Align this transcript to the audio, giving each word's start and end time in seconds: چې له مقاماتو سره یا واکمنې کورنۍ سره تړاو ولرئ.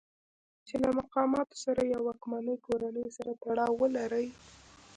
چې 0.67 0.75
له 0.83 0.89
مقاماتو 0.99 1.55
سره 1.65 1.81
یا 1.91 1.99
واکمنې 2.07 2.55
کورنۍ 2.65 3.07
سره 3.17 3.31
تړاو 3.43 3.79
ولرئ. 3.81 4.27